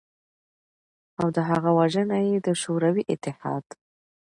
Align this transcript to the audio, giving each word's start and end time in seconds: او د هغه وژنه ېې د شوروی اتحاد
او 1.19 1.27
د 1.35 1.37
هغه 1.49 1.69
وژنه 1.79 2.17
ېې 2.27 2.37
د 2.45 2.47
شوروی 2.61 3.03
اتحاد 3.13 3.65